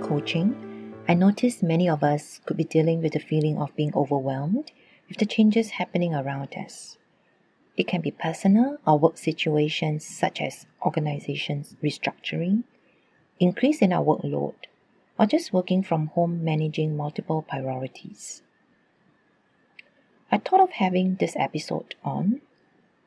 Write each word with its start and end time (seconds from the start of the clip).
coaching, 0.00 0.94
I 1.08 1.14
noticed 1.14 1.60
many 1.60 1.88
of 1.88 2.04
us 2.04 2.40
could 2.46 2.56
be 2.56 2.62
dealing 2.62 3.02
with 3.02 3.14
the 3.14 3.18
feeling 3.18 3.58
of 3.58 3.74
being 3.74 3.92
overwhelmed 3.92 4.70
with 5.08 5.18
the 5.18 5.26
changes 5.26 5.70
happening 5.70 6.14
around 6.14 6.54
us. 6.54 6.98
It 7.76 7.88
can 7.88 8.00
be 8.00 8.12
personal 8.12 8.78
or 8.86 8.96
work 8.96 9.18
situations 9.18 10.06
such 10.06 10.40
as 10.40 10.66
organizations 10.86 11.74
restructuring, 11.82 12.62
increase 13.40 13.82
in 13.82 13.92
our 13.92 14.04
workload, 14.04 14.54
or 15.18 15.26
just 15.26 15.52
working 15.52 15.82
from 15.82 16.06
home 16.14 16.44
managing 16.44 16.96
multiple 16.96 17.42
priorities. 17.42 18.42
I 20.30 20.38
thought 20.38 20.60
of 20.60 20.70
having 20.70 21.16
this 21.16 21.34
episode 21.34 21.96
on 22.04 22.40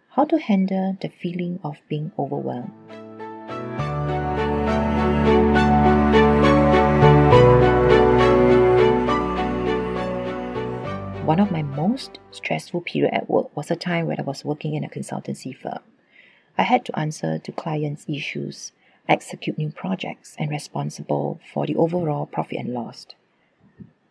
how 0.10 0.26
to 0.26 0.40
handle 0.40 0.98
the 1.00 1.08
feeling 1.08 1.62
of 1.64 1.78
being 1.88 2.12
overwhelmed. 2.20 3.07
One 11.28 11.42
of 11.42 11.52
my 11.52 11.62
most 11.62 12.20
stressful 12.32 12.80
period 12.80 13.14
at 13.14 13.30
work 13.30 13.54
was 13.54 13.70
a 13.70 13.76
time 13.76 14.08
when 14.08 14.18
I 14.18 14.24
was 14.24 14.46
working 14.46 14.76
in 14.76 14.86
a 14.86 14.90
consultancy 14.90 15.54
firm. 15.54 15.80
I 16.58 16.64
had 16.64 16.86
to 16.86 16.98
answer 16.98 17.38
to 17.38 17.52
clients' 17.52 18.06
issues, 18.08 18.72
execute 19.10 19.58
new 19.58 19.72
projects, 19.72 20.38
and 20.40 20.50
responsible 20.50 21.42
for 21.52 21.68
the 21.68 21.76
overall 21.76 22.28
profit 22.28 22.60
and 22.60 22.74
loss. 22.74 23.08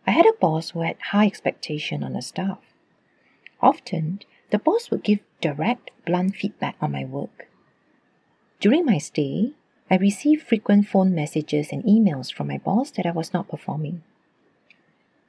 I 0.05 0.11
had 0.11 0.27
a 0.27 0.37
boss 0.39 0.69
who 0.69 0.81
had 0.81 0.97
high 1.09 1.25
expectation 1.25 2.03
on 2.03 2.13
the 2.13 2.21
staff. 2.21 2.59
Often, 3.63 4.21
the 4.51 4.59
boss 4.59 4.91
would 4.91 5.01
give 5.03 5.21
direct, 5.41 5.89
blunt 6.05 6.35
feedback 6.35 6.75
on 6.79 6.91
my 6.91 7.03
work. 7.03 7.49
During 8.59 8.85
my 8.85 8.99
stay, 8.99 9.53
I 9.89 9.95
received 9.95 10.45
frequent 10.45 10.87
phone 10.87 11.15
messages 11.15 11.69
and 11.71 11.83
emails 11.83 12.31
from 12.31 12.47
my 12.47 12.59
boss 12.59 12.91
that 12.91 13.07
I 13.07 13.11
was 13.11 13.33
not 13.33 13.49
performing. 13.49 14.03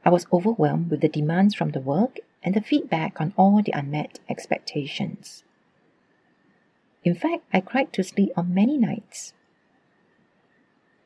I 0.08 0.10
was 0.10 0.26
overwhelmed 0.32 0.90
with 0.90 1.02
the 1.02 1.08
demands 1.10 1.54
from 1.54 1.72
the 1.72 1.82
work 1.82 2.20
and 2.42 2.54
the 2.54 2.62
feedback 2.62 3.20
on 3.20 3.34
all 3.36 3.60
the 3.62 3.74
unmet 3.76 4.20
expectations. 4.26 5.44
In 7.04 7.14
fact, 7.14 7.44
I 7.52 7.60
cried 7.60 7.92
to 7.92 8.02
sleep 8.02 8.30
on 8.34 8.54
many 8.54 8.78
nights. 8.78 9.34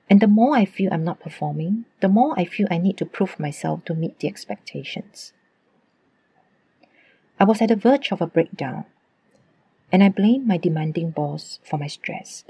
And 0.08 0.20
the 0.20 0.28
more 0.28 0.54
I 0.54 0.64
feel 0.64 0.94
I'm 0.94 1.02
not 1.02 1.18
performing, 1.18 1.84
the 1.98 2.08
more 2.08 2.38
I 2.38 2.44
feel 2.44 2.68
I 2.70 2.78
need 2.78 2.96
to 2.98 3.04
prove 3.04 3.40
myself 3.40 3.84
to 3.86 3.94
meet 3.94 4.20
the 4.20 4.28
expectations. 4.28 5.32
I 7.40 7.44
was 7.44 7.60
at 7.60 7.70
the 7.70 7.74
verge 7.74 8.12
of 8.12 8.20
a 8.20 8.28
breakdown, 8.28 8.84
and 9.90 10.04
I 10.04 10.10
blamed 10.10 10.46
my 10.46 10.58
demanding 10.58 11.10
boss 11.10 11.58
for 11.64 11.76
my 11.76 11.88
stress. 11.88 12.44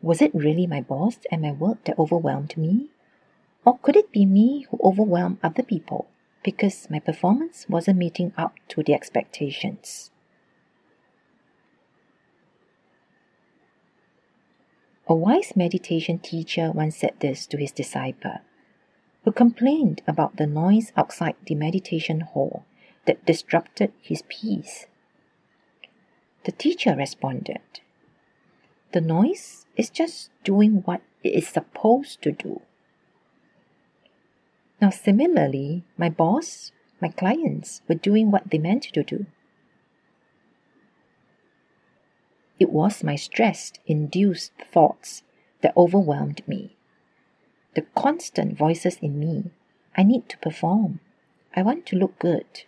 Was 0.00 0.22
it 0.22 0.34
really 0.34 0.66
my 0.66 0.80
boss 0.80 1.18
and 1.30 1.42
my 1.42 1.52
work 1.52 1.84
that 1.84 1.98
overwhelmed 1.98 2.56
me? 2.56 2.88
Or 3.64 3.78
could 3.78 3.96
it 3.96 4.12
be 4.12 4.24
me 4.24 4.66
who 4.70 4.78
overwhelmed 4.82 5.38
other 5.42 5.62
people 5.62 6.08
because 6.44 6.88
my 6.88 7.00
performance 7.00 7.66
wasn't 7.68 7.98
meeting 7.98 8.32
up 8.36 8.54
to 8.68 8.82
the 8.82 8.94
expectations? 8.94 10.10
A 15.08 15.14
wise 15.14 15.56
meditation 15.56 16.18
teacher 16.18 16.70
once 16.70 16.98
said 16.98 17.14
this 17.20 17.46
to 17.46 17.56
his 17.56 17.72
disciple, 17.72 18.40
who 19.24 19.32
complained 19.32 20.02
about 20.06 20.36
the 20.36 20.46
noise 20.46 20.92
outside 20.96 21.34
the 21.46 21.54
meditation 21.54 22.20
hall 22.20 22.66
that 23.06 23.24
disrupted 23.24 23.90
his 24.02 24.22
peace. 24.28 24.86
The 26.44 26.52
teacher 26.52 26.94
responded, 26.94 27.80
The 28.92 29.00
noise 29.00 29.66
is 29.76 29.90
just 29.90 30.30
doing 30.44 30.82
what 30.84 31.02
it 31.22 31.34
is 31.34 31.48
supposed 31.48 32.22
to 32.22 32.32
do. 32.32 32.62
Now, 34.80 34.90
similarly, 34.90 35.84
my 35.96 36.08
boss, 36.08 36.72
my 37.00 37.08
clients 37.08 37.82
were 37.88 37.94
doing 37.94 38.30
what 38.30 38.50
they 38.50 38.58
meant 38.58 38.84
to 38.94 39.02
do. 39.02 39.26
It 42.58 42.70
was 42.70 43.04
my 43.04 43.14
stress 43.14 43.72
induced 43.86 44.52
thoughts 44.72 45.22
that 45.60 45.76
overwhelmed 45.76 46.46
me. 46.48 46.76
The 47.74 47.82
constant 47.94 48.56
voices 48.56 48.96
in 49.02 49.18
me 49.20 49.50
I 49.96 50.02
need 50.02 50.28
to 50.30 50.38
perform, 50.38 51.00
I 51.54 51.62
want 51.62 51.84
to 51.86 51.96
look 51.96 52.18
good, 52.18 52.64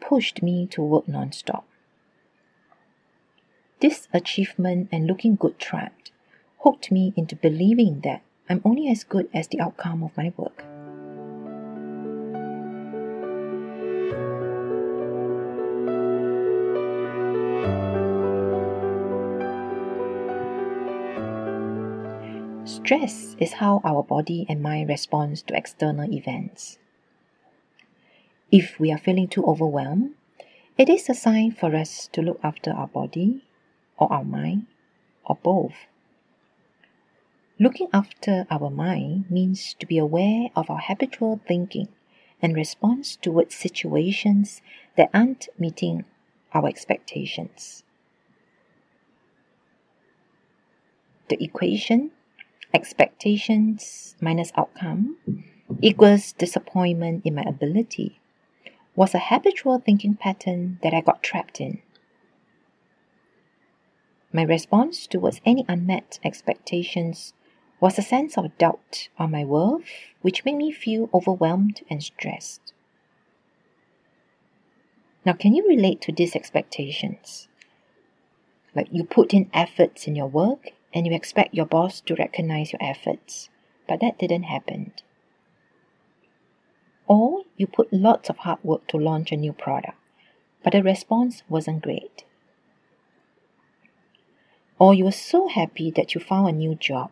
pushed 0.00 0.42
me 0.42 0.66
to 0.68 0.82
work 0.82 1.08
non-stop. 1.08 1.67
This 3.80 4.08
achievement 4.12 4.88
and 4.90 5.06
looking 5.06 5.36
good 5.36 5.56
trapped 5.60 6.10
hooked 6.58 6.90
me 6.90 7.12
into 7.16 7.36
believing 7.36 8.00
that 8.00 8.22
I'm 8.50 8.60
only 8.64 8.88
as 8.88 9.04
good 9.04 9.30
as 9.32 9.46
the 9.46 9.60
outcome 9.60 10.02
of 10.02 10.16
my 10.16 10.32
work. 10.36 10.64
Stress 22.66 23.36
is 23.38 23.52
how 23.54 23.80
our 23.84 24.02
body 24.02 24.44
and 24.48 24.60
mind 24.60 24.88
responds 24.88 25.40
to 25.42 25.56
external 25.56 26.12
events. 26.12 26.78
If 28.50 28.80
we 28.80 28.90
are 28.90 28.98
feeling 28.98 29.28
too 29.28 29.44
overwhelmed, 29.44 30.14
it 30.76 30.88
is 30.88 31.08
a 31.08 31.14
sign 31.14 31.52
for 31.52 31.76
us 31.76 32.08
to 32.08 32.22
look 32.22 32.40
after 32.42 32.72
our 32.72 32.88
body 32.88 33.44
or 33.98 34.12
our 34.12 34.24
mind 34.24 34.66
or 35.24 35.36
both. 35.42 35.74
Looking 37.60 37.88
after 37.92 38.46
our 38.50 38.70
mind 38.70 39.30
means 39.30 39.74
to 39.80 39.86
be 39.86 39.98
aware 39.98 40.48
of 40.54 40.70
our 40.70 40.78
habitual 40.78 41.40
thinking 41.46 41.88
and 42.40 42.54
response 42.54 43.16
towards 43.16 43.54
situations 43.54 44.62
that 44.96 45.10
aren't 45.12 45.48
meeting 45.58 46.04
our 46.54 46.68
expectations. 46.68 47.82
The 51.28 51.42
equation 51.42 52.12
expectations 52.72 54.14
minus 54.20 54.52
outcome 54.56 55.16
equals 55.80 56.32
disappointment 56.32 57.22
in 57.24 57.34
my 57.34 57.42
ability 57.42 58.20
was 58.94 59.14
a 59.14 59.18
habitual 59.18 59.78
thinking 59.78 60.14
pattern 60.14 60.78
that 60.82 60.94
I 60.94 61.00
got 61.00 61.22
trapped 61.22 61.60
in. 61.60 61.80
My 64.32 64.42
response 64.42 65.06
towards 65.06 65.40
any 65.46 65.64
unmet 65.68 66.18
expectations 66.22 67.32
was 67.80 67.98
a 67.98 68.02
sense 68.02 68.36
of 68.36 68.56
doubt 68.58 69.08
on 69.18 69.30
my 69.30 69.44
worth, 69.44 69.84
which 70.20 70.44
made 70.44 70.56
me 70.56 70.70
feel 70.70 71.08
overwhelmed 71.14 71.82
and 71.88 72.02
stressed. 72.02 72.72
Now, 75.24 75.32
can 75.32 75.54
you 75.54 75.66
relate 75.66 76.00
to 76.02 76.12
these 76.12 76.36
expectations? 76.36 77.48
Like 78.74 78.88
you 78.90 79.04
put 79.04 79.32
in 79.32 79.50
efforts 79.52 80.06
in 80.06 80.14
your 80.14 80.26
work 80.26 80.70
and 80.92 81.06
you 81.06 81.14
expect 81.14 81.54
your 81.54 81.66
boss 81.66 82.00
to 82.02 82.14
recognize 82.14 82.72
your 82.72 82.82
efforts, 82.82 83.48
but 83.86 84.00
that 84.00 84.18
didn't 84.18 84.44
happen. 84.44 84.92
Or 87.06 87.44
you 87.56 87.66
put 87.66 87.92
lots 87.92 88.28
of 88.28 88.38
hard 88.38 88.58
work 88.62 88.86
to 88.88 88.98
launch 88.98 89.32
a 89.32 89.36
new 89.36 89.52
product, 89.52 89.96
but 90.62 90.72
the 90.72 90.82
response 90.82 91.42
wasn't 91.48 91.82
great. 91.82 92.24
Or 94.78 94.94
you 94.94 95.04
were 95.04 95.12
so 95.12 95.48
happy 95.48 95.90
that 95.92 96.14
you 96.14 96.20
found 96.20 96.48
a 96.48 96.52
new 96.52 96.74
job 96.74 97.10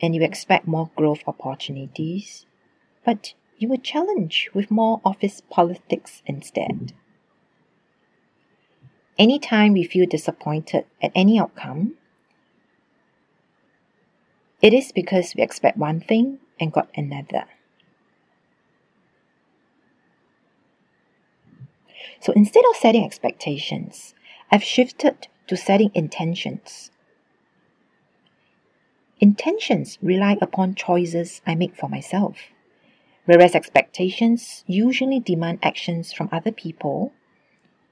and 0.00 0.14
you 0.14 0.22
expect 0.22 0.66
more 0.66 0.90
growth 0.96 1.22
opportunities, 1.26 2.46
but 3.04 3.34
you 3.58 3.68
were 3.68 3.76
challenged 3.76 4.50
with 4.54 4.70
more 4.70 5.00
office 5.04 5.42
politics 5.50 6.22
instead. 6.26 6.92
Anytime 9.18 9.72
we 9.72 9.84
feel 9.84 10.06
disappointed 10.06 10.86
at 11.02 11.12
any 11.14 11.38
outcome, 11.38 11.94
it 14.60 14.72
is 14.72 14.92
because 14.92 15.34
we 15.34 15.42
expect 15.42 15.76
one 15.76 16.00
thing 16.00 16.38
and 16.60 16.72
got 16.72 16.88
another. 16.94 17.44
So 22.20 22.32
instead 22.34 22.64
of 22.70 22.76
setting 22.76 23.04
expectations, 23.04 24.14
I've 24.50 24.62
shifted 24.62 25.26
to 25.48 25.56
setting 25.56 25.90
intentions 25.94 26.91
Intentions 29.22 30.00
rely 30.02 30.36
upon 30.40 30.74
choices 30.74 31.42
I 31.46 31.54
make 31.54 31.76
for 31.76 31.88
myself, 31.88 32.50
whereas 33.24 33.54
expectations 33.54 34.64
usually 34.66 35.20
demand 35.20 35.60
actions 35.62 36.12
from 36.12 36.28
other 36.32 36.50
people 36.50 37.12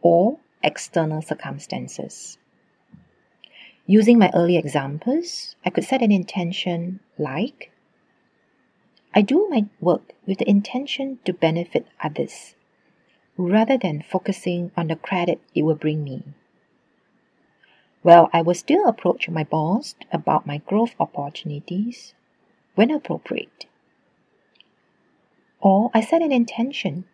or 0.02 0.40
external 0.64 1.22
circumstances. 1.22 2.36
Using 3.86 4.18
my 4.18 4.32
early 4.34 4.56
examples, 4.56 5.54
I 5.64 5.70
could 5.70 5.84
set 5.84 6.02
an 6.02 6.10
intention 6.10 6.98
like 7.16 7.70
I 9.14 9.22
do 9.22 9.46
my 9.48 9.66
work 9.80 10.14
with 10.26 10.38
the 10.38 10.50
intention 10.50 11.20
to 11.26 11.32
benefit 11.32 11.86
others 12.02 12.56
rather 13.36 13.78
than 13.78 14.02
focusing 14.02 14.72
on 14.76 14.88
the 14.88 14.96
credit 14.96 15.40
it 15.54 15.62
will 15.62 15.76
bring 15.76 16.02
me. 16.02 16.24
Well, 18.02 18.30
I 18.32 18.40
will 18.40 18.54
still 18.54 18.86
approach 18.86 19.28
my 19.28 19.44
boss 19.44 19.94
about 20.10 20.46
my 20.46 20.58
growth 20.58 20.94
opportunities 20.98 22.14
when 22.74 22.90
appropriate. 22.90 23.66
Or 25.60 25.90
I 25.92 26.00
set 26.00 26.22
an 26.22 26.32
intention 26.32 27.04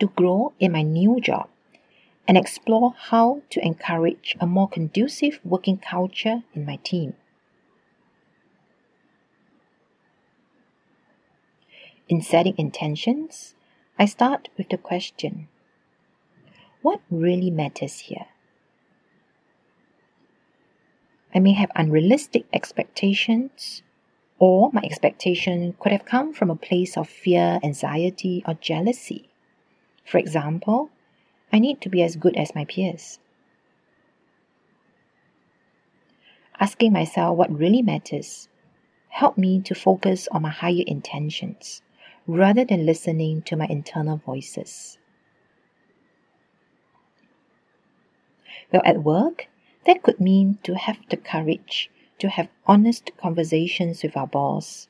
to 0.00 0.08
grow 0.08 0.52
in 0.60 0.72
my 0.72 0.82
new 0.82 1.18
job 1.18 1.48
and 2.28 2.36
explore 2.36 2.94
how 2.96 3.40
to 3.50 3.64
encourage 3.64 4.36
a 4.38 4.46
more 4.46 4.68
conducive 4.68 5.40
working 5.44 5.78
culture 5.78 6.42
in 6.54 6.66
my 6.66 6.76
team. 6.76 7.14
In 12.08 12.20
setting 12.20 12.54
intentions, 12.58 13.54
I 13.98 14.04
start 14.04 14.50
with 14.58 14.68
the 14.68 14.76
question 14.76 15.48
What 16.82 17.00
really 17.10 17.50
matters 17.50 18.00
here? 18.00 18.26
I 21.34 21.38
may 21.38 21.52
have 21.52 21.70
unrealistic 21.74 22.44
expectations, 22.52 23.82
or 24.38 24.70
my 24.72 24.82
expectation 24.82 25.74
could 25.78 25.92
have 25.92 26.04
come 26.04 26.34
from 26.34 26.50
a 26.50 26.56
place 26.56 26.96
of 26.96 27.08
fear, 27.08 27.58
anxiety, 27.62 28.42
or 28.46 28.54
jealousy. 28.54 29.30
For 30.04 30.18
example, 30.18 30.90
I 31.52 31.58
need 31.58 31.80
to 31.82 31.88
be 31.88 32.02
as 32.02 32.16
good 32.16 32.36
as 32.36 32.54
my 32.54 32.64
peers. 32.64 33.18
Asking 36.60 36.92
myself 36.92 37.36
what 37.36 37.50
really 37.50 37.82
matters 37.82 38.48
helped 39.08 39.38
me 39.38 39.60
to 39.60 39.74
focus 39.74 40.28
on 40.32 40.42
my 40.42 40.50
higher 40.50 40.84
intentions 40.86 41.82
rather 42.26 42.64
than 42.64 42.86
listening 42.86 43.42
to 43.42 43.56
my 43.56 43.66
internal 43.66 44.16
voices. 44.16 44.98
Well, 48.72 48.82
at 48.84 49.02
work, 49.02 49.48
that 49.86 50.02
could 50.02 50.20
mean 50.20 50.58
to 50.62 50.74
have 50.74 50.98
the 51.10 51.16
courage 51.16 51.90
to 52.18 52.28
have 52.28 52.48
honest 52.66 53.10
conversations 53.16 54.02
with 54.02 54.16
our 54.16 54.26
boss 54.26 54.88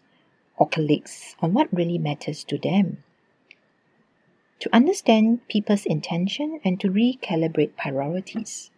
or 0.57 0.69
colleagues 0.69 1.35
on 1.41 1.55
what 1.55 1.73
really 1.73 1.99
matters 1.99 2.45
to 2.45 2.59
them. 2.59 3.03
To 4.61 4.75
understand 4.75 5.49
people's 5.49 5.87
intention 5.87 6.61
and 6.65 6.79
to 6.81 6.89
recalibrate 6.89 7.75
priorities. 7.77 8.71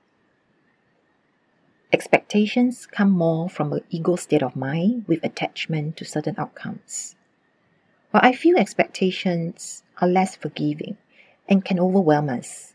Expectations 1.92 2.86
come 2.86 3.10
more 3.10 3.48
from 3.48 3.72
an 3.72 3.80
ego 3.90 4.16
state 4.16 4.42
of 4.42 4.56
mind 4.56 5.04
with 5.06 5.24
attachment 5.24 5.96
to 5.96 6.04
certain 6.04 6.36
outcomes. 6.38 7.16
While 8.12 8.22
I 8.24 8.32
feel 8.32 8.56
expectations 8.56 9.82
are 10.00 10.08
less 10.08 10.36
forgiving 10.36 10.96
and 11.48 11.64
can 11.64 11.80
overwhelm 11.80 12.28
us. 12.28 12.74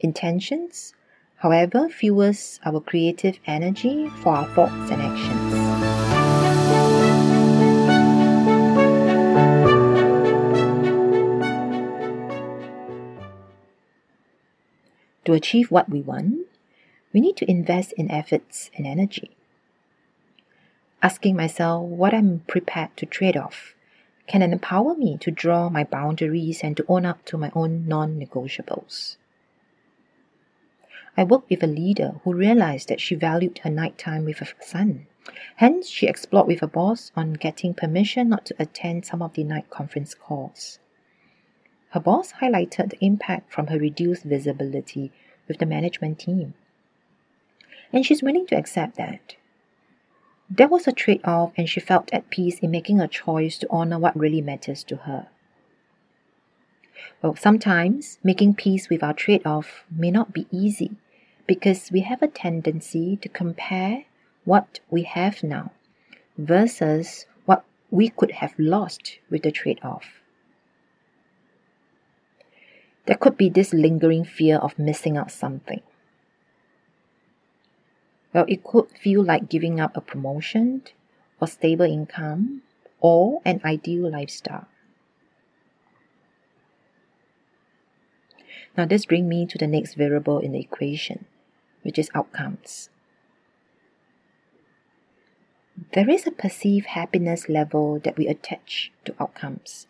Intentions 0.00 0.94
however, 1.40 1.88
fuels 1.88 2.60
our 2.64 2.80
creative 2.80 3.38
energy 3.46 4.08
for 4.22 4.36
our 4.36 4.46
thoughts 4.54 4.90
and 4.90 5.02
actions. 5.02 5.70
To 15.24 15.32
achieve 15.32 15.70
what 15.70 15.88
we 15.88 16.00
want, 16.02 16.46
we 17.12 17.20
need 17.20 17.36
to 17.38 17.50
invest 17.50 17.92
in 17.94 18.10
efforts 18.10 18.70
and 18.76 18.86
energy. 18.86 19.30
Asking 21.02 21.36
myself 21.36 21.84
what 21.84 22.12
I'm 22.12 22.40
prepared 22.48 22.96
to 22.98 23.06
trade 23.06 23.36
off 23.36 23.74
can 24.26 24.42
empower 24.42 24.94
me 24.94 25.16
to 25.18 25.30
draw 25.30 25.70
my 25.70 25.84
boundaries 25.84 26.60
and 26.62 26.76
to 26.76 26.84
own 26.86 27.06
up 27.06 27.24
to 27.26 27.38
my 27.38 27.50
own 27.54 27.88
non 27.88 28.20
negotiables. 28.20 29.16
I 31.16 31.24
worked 31.24 31.50
with 31.50 31.62
a 31.62 31.66
leader 31.66 32.20
who 32.24 32.32
realized 32.32 32.88
that 32.88 33.00
she 33.00 33.14
valued 33.14 33.58
her 33.58 33.70
nighttime 33.70 34.24
with 34.24 34.38
her 34.38 34.48
son. 34.60 35.06
Hence, 35.56 35.88
she 35.88 36.06
explored 36.06 36.46
with 36.46 36.60
her 36.60 36.66
boss 36.66 37.12
on 37.14 37.34
getting 37.34 37.74
permission 37.74 38.28
not 38.28 38.46
to 38.46 38.54
attend 38.58 39.04
some 39.04 39.22
of 39.22 39.34
the 39.34 39.44
night 39.44 39.68
conference 39.70 40.14
calls. 40.14 40.78
Her 41.90 42.00
boss 42.00 42.34
highlighted 42.34 42.90
the 42.90 43.04
impact 43.04 43.52
from 43.52 43.66
her 43.66 43.78
reduced 43.78 44.22
visibility 44.22 45.12
with 45.48 45.58
the 45.58 45.66
management 45.66 46.20
team. 46.20 46.54
And 47.92 48.06
she's 48.06 48.22
willing 48.22 48.46
to 48.46 48.56
accept 48.56 48.96
that. 48.96 49.34
There 50.48 50.68
was 50.68 50.86
a 50.86 50.92
trade 50.92 51.20
off, 51.24 51.52
and 51.56 51.68
she 51.68 51.80
felt 51.80 52.12
at 52.12 52.30
peace 52.30 52.58
in 52.60 52.70
making 52.70 53.00
a 53.00 53.08
choice 53.08 53.58
to 53.58 53.70
honor 53.70 53.98
what 53.98 54.18
really 54.18 54.40
matters 54.40 54.82
to 54.84 54.96
her. 54.96 55.28
Well, 57.22 57.36
sometimes 57.36 58.18
making 58.22 58.54
peace 58.54 58.88
with 58.88 59.02
our 59.02 59.12
trade 59.12 59.46
off 59.46 59.84
may 59.90 60.10
not 60.10 60.32
be 60.32 60.46
easy 60.50 60.92
because 61.46 61.90
we 61.92 62.00
have 62.00 62.22
a 62.22 62.28
tendency 62.28 63.16
to 63.16 63.28
compare 63.28 64.04
what 64.44 64.80
we 64.90 65.02
have 65.02 65.42
now 65.42 65.72
versus 66.38 67.26
what 67.44 67.64
we 67.90 68.08
could 68.08 68.30
have 68.32 68.54
lost 68.58 69.18
with 69.28 69.42
the 69.42 69.50
trade 69.50 69.80
off. 69.82 70.20
There 73.06 73.16
could 73.16 73.36
be 73.36 73.48
this 73.48 73.72
lingering 73.72 74.24
fear 74.24 74.58
of 74.58 74.78
missing 74.78 75.16
out 75.16 75.30
something. 75.30 75.82
Well, 78.32 78.44
it 78.48 78.62
could 78.62 78.88
feel 78.90 79.24
like 79.24 79.48
giving 79.48 79.80
up 79.80 79.96
a 79.96 80.00
promotion 80.00 80.82
or 81.40 81.48
stable 81.48 81.86
income 81.86 82.62
or 83.00 83.40
an 83.44 83.60
ideal 83.64 84.10
lifestyle. 84.10 84.68
Now, 88.76 88.86
this 88.86 89.06
brings 89.06 89.28
me 89.28 89.46
to 89.46 89.58
the 89.58 89.66
next 89.66 89.94
variable 89.94 90.38
in 90.38 90.52
the 90.52 90.60
equation 90.60 91.26
which 91.82 91.98
is 91.98 92.10
outcomes. 92.14 92.90
There 95.92 96.08
is 96.10 96.26
a 96.26 96.30
perceived 96.30 96.86
happiness 96.86 97.48
level 97.48 97.98
that 98.00 98.16
we 98.16 98.28
attach 98.28 98.92
to 99.06 99.14
outcomes. 99.18 99.86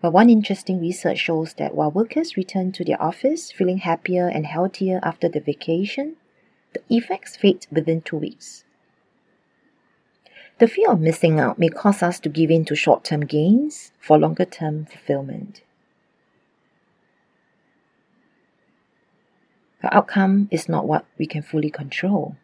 But 0.00 0.12
one 0.12 0.30
interesting 0.30 0.80
research 0.80 1.18
shows 1.18 1.54
that 1.54 1.74
while 1.74 1.90
workers 1.90 2.36
return 2.36 2.70
to 2.72 2.84
their 2.84 3.02
office 3.02 3.50
feeling 3.50 3.78
happier 3.78 4.28
and 4.28 4.46
healthier 4.46 5.00
after 5.02 5.28
the 5.28 5.40
vacation, 5.40 6.16
the 6.74 6.82
effects 6.88 7.36
fade 7.36 7.66
within 7.72 8.02
two 8.02 8.16
weeks. 8.16 8.64
The 10.58 10.68
fear 10.68 10.90
of 10.92 11.00
missing 11.00 11.40
out 11.40 11.58
may 11.58 11.68
cause 11.68 12.02
us 12.02 12.20
to 12.20 12.28
give 12.28 12.50
in 12.50 12.64
to 12.66 12.76
short 12.76 13.04
term 13.04 13.26
gains 13.26 13.92
for 13.98 14.18
longer 14.18 14.44
term 14.44 14.86
fulfillment. 14.86 15.62
The 19.82 19.94
outcome 19.94 20.48
is 20.50 20.68
not 20.68 20.86
what 20.86 21.04
we 21.18 21.26
can 21.26 21.42
fully 21.42 21.70
control. 21.70 22.36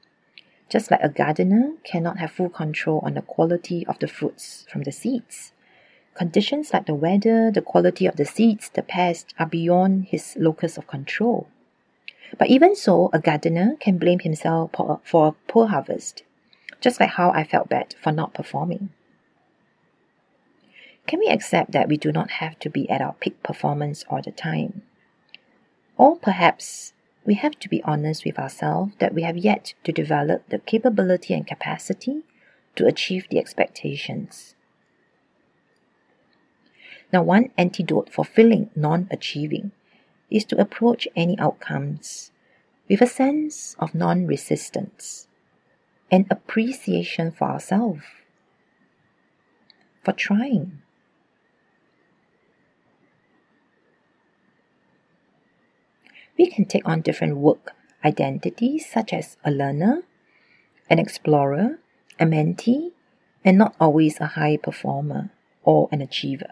Just 0.69 0.91
like 0.91 1.03
a 1.03 1.09
gardener 1.09 1.75
cannot 1.85 2.19
have 2.19 2.33
full 2.33 2.49
control 2.49 3.01
on 3.03 3.15
the 3.15 3.23
quality 3.23 3.87
of 3.87 3.99
the 3.99 4.09
fruits 4.09 4.67
from 4.71 4.83
the 4.83 4.93
seeds. 4.93 5.53
Conditions 6.15 6.73
like 6.73 6.87
the 6.87 6.95
weather, 6.95 7.51
the 7.51 7.63
quality 7.63 8.07
of 8.07 8.17
the 8.17 8.25
seeds, 8.25 8.71
the 8.71 8.83
pest 8.83 9.35
are 9.39 9.47
beyond 9.47 10.07
his 10.07 10.37
locus 10.39 10.77
of 10.77 10.87
control. 10.87 11.49
But 12.39 12.49
even 12.49 12.77
so, 12.77 13.11
a 13.13 13.19
gardener 13.19 13.77
can 13.81 13.99
blame 13.99 14.21
himself 14.21 14.71
for 15.05 15.27
a 15.27 15.33
poor 15.51 15.67
harvest, 15.69 16.23
just 16.81 17.01
like 17.01 17.11
how 17.11 17.31
I 17.31 17.45
felt 17.45 17.69
bad 17.69 17.95
for 18.01 18.13
not 18.13 18.35
performing. 18.35 18.91
Can 21.07 21.19
we 21.19 21.29
accept 21.29 21.73
that 21.73 21.89
we 21.89 21.97
do 21.97 22.13
not 22.13 22.31
have 22.33 22.59
to 22.61 22.71
be 22.71 22.89
at 22.89 23.01
our 23.01 23.15
peak 23.15 23.43
performance 23.43 24.05
all 24.09 24.23
the 24.23 24.33
time? 24.33 24.83
Or 25.97 26.17
perhaps 26.17 26.93
we 27.25 27.35
have 27.35 27.59
to 27.61 27.69
be 27.69 27.83
honest 27.85 28.25
with 28.25 28.39
ourselves 28.39 28.93
that 28.99 29.15
we 29.15 29.23
have 29.23 29.37
yet 29.37 29.75
to 29.85 29.93
develop 29.93 30.49
the 30.49 30.59
capability 30.59 31.35
and 31.35 31.47
capacity 31.47 32.23
to 32.75 32.87
achieve 32.87 33.27
the 33.31 33.39
expectations. 33.39 34.55
Now, 37.13 37.23
one 37.23 37.51
antidote 37.59 38.11
for 38.11 38.25
feeling 38.25 38.71
non 38.75 39.07
achieving 39.11 39.73
is 40.31 40.45
to 40.47 40.61
approach 40.61 41.07
any 41.15 41.39
outcomes 41.39 42.33
with 42.89 43.03
a 43.03 43.07
sense 43.07 43.77
of 43.79 43.95
non 43.95 44.27
resistance 44.27 45.29
and 46.11 46.27
appreciation 46.31 47.31
for 47.31 47.49
ourselves, 47.49 48.03
for 50.03 50.13
trying, 50.13 50.82
we 56.43 56.51
can 56.51 56.65
take 56.65 56.89
on 56.89 57.01
different 57.01 57.37
work 57.37 57.73
identities 58.05 58.85
such 58.91 59.13
as 59.13 59.37
a 59.45 59.51
learner, 59.53 60.03
an 60.91 60.99
explorer, 60.99 61.79
a 62.19 62.25
mentee, 62.25 62.91
and 63.45 63.57
not 63.57 63.77
always 63.79 64.19
a 64.19 64.35
high 64.35 64.57
performer 64.57 65.31
or 65.63 65.89
an 65.93 66.03
achiever, 66.03 66.51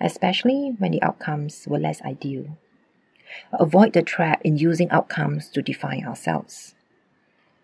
especially 0.00 0.74
when 0.78 0.92
the 0.92 1.02
outcomes 1.02 1.66
were 1.68 1.78
less 1.78 2.00
ideal. 2.00 2.56
Avoid 3.52 3.92
the 3.92 4.00
trap 4.00 4.40
in 4.42 4.56
using 4.56 4.90
outcomes 4.90 5.50
to 5.50 5.60
define 5.60 6.06
ourselves. 6.06 6.74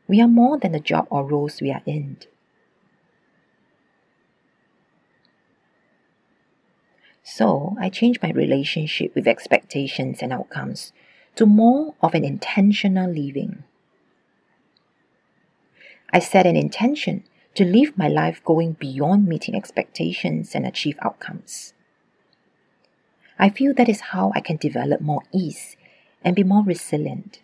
We 0.07 0.21
are 0.21 0.28
more 0.28 0.59
than 0.59 0.73
the 0.73 0.78
job 0.78 1.07
or 1.09 1.25
roles 1.25 1.62
we 1.62 1.71
are 1.73 1.81
in. 1.87 2.19
So, 7.23 7.75
I 7.81 7.88
changed 7.88 8.23
my 8.23 8.31
relationship 8.33 9.14
with 9.14 9.26
expectations 9.26 10.21
and 10.21 10.31
outcomes 10.31 10.93
to 11.37 11.47
more 11.47 11.95
of 12.00 12.14
an 12.14 12.25
intentional 12.25 13.11
living. 13.11 13.64
I 16.12 16.21
set 16.21 16.47
an 16.47 16.57
intention 16.57 17.25
to 17.55 17.64
live 17.64 17.99
my 17.99 18.09
life 18.09 18.43
going 18.45 18.73
beyond 18.75 19.26
meeting 19.26 19.55
expectations 19.55 20.55
and 20.55 20.67
achieve 20.67 20.97
outcomes. 21.03 21.75
I 23.38 23.50
feel 23.50 23.75
that 23.75 23.88
is 23.88 24.00
how 24.00 24.33
I 24.35 24.41
can 24.41 24.57
develop 24.57 25.00
more 25.00 25.23
ease 25.33 25.76
and 26.23 26.37
be 26.37 26.45
more 26.45 26.62
resilient. 26.62 27.41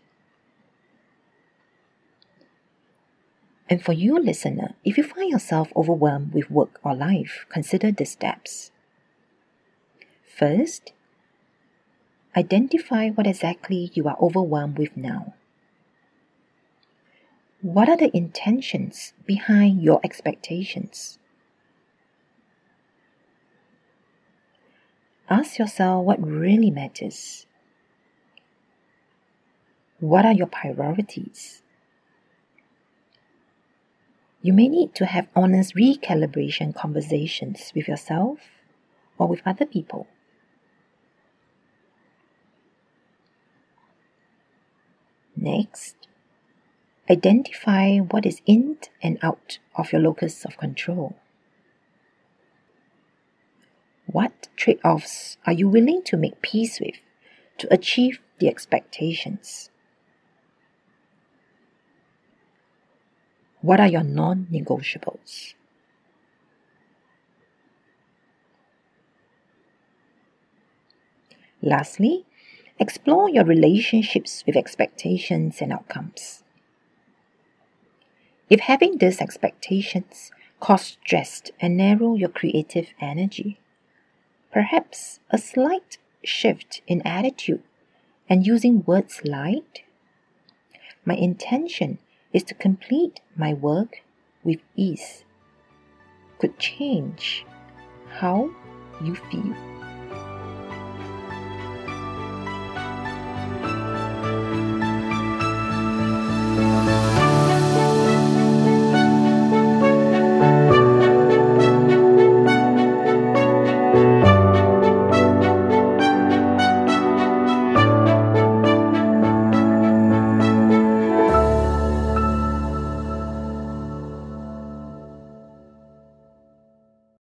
And 3.68 3.82
for 3.82 3.92
you, 3.92 4.18
listener, 4.18 4.74
if 4.84 4.98
you 4.98 5.04
find 5.04 5.30
yourself 5.30 5.72
overwhelmed 5.76 6.34
with 6.34 6.50
work 6.50 6.80
or 6.82 6.94
life, 6.94 7.46
consider 7.48 7.92
the 7.92 8.04
steps. 8.04 8.72
First, 10.26 10.92
identify 12.36 13.10
what 13.10 13.26
exactly 13.26 13.90
you 13.94 14.08
are 14.08 14.16
overwhelmed 14.20 14.78
with 14.78 14.96
now. 14.96 15.34
What 17.62 17.88
are 17.88 17.96
the 17.96 18.16
intentions 18.16 19.12
behind 19.26 19.82
your 19.82 20.00
expectations? 20.02 21.18
Ask 25.28 25.58
yourself 25.58 26.04
what 26.04 26.20
really 26.20 26.70
matters. 26.70 27.46
What 30.00 30.24
are 30.24 30.32
your 30.32 30.46
priorities? 30.46 31.62
You 34.42 34.54
may 34.54 34.68
need 34.68 34.94
to 34.94 35.04
have 35.04 35.28
honest 35.36 35.76
recalibration 35.76 36.74
conversations 36.74 37.72
with 37.74 37.86
yourself 37.86 38.38
or 39.18 39.28
with 39.28 39.42
other 39.44 39.66
people. 39.66 40.06
Next, 45.42 45.96
identify 47.08 47.96
what 47.96 48.26
is 48.26 48.42
in 48.44 48.76
and 49.02 49.18
out 49.22 49.58
of 49.74 49.90
your 49.90 50.02
locus 50.02 50.44
of 50.44 50.58
control. 50.58 51.16
What 54.04 54.48
trade 54.54 54.80
offs 54.84 55.38
are 55.46 55.54
you 55.54 55.66
willing 55.66 56.02
to 56.02 56.18
make 56.18 56.42
peace 56.42 56.78
with 56.78 57.00
to 57.56 57.72
achieve 57.72 58.20
the 58.38 58.48
expectations? 58.48 59.70
What 63.62 63.80
are 63.80 63.88
your 63.88 64.04
non 64.04 64.46
negotiables? 64.52 65.54
Lastly, 71.62 72.26
explore 72.80 73.30
your 73.30 73.44
relationships 73.44 74.42
with 74.46 74.56
expectations 74.56 75.60
and 75.60 75.72
outcomes. 75.72 76.42
If 78.48 78.60
having 78.60 78.98
these 78.98 79.20
expectations 79.20 80.32
cause 80.58 80.82
stress 80.82 81.42
and 81.60 81.76
narrow 81.76 82.16
your 82.16 82.30
creative 82.30 82.88
energy, 83.00 83.60
perhaps 84.52 85.20
a 85.30 85.38
slight 85.38 85.98
shift 86.24 86.82
in 86.88 87.06
attitude 87.06 87.62
and 88.28 88.44
using 88.46 88.82
words 88.84 89.20
like, 89.24 89.84
My 91.04 91.14
intention 91.14 91.98
is 92.32 92.42
to 92.44 92.54
complete 92.54 93.20
my 93.36 93.54
work 93.54 94.02
with 94.42 94.60
ease 94.74 95.24
could 96.40 96.58
change 96.58 97.44
how 98.08 98.50
you 99.04 99.14
feel. 99.14 99.79